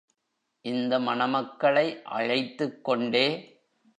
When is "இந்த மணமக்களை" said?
0.61-2.01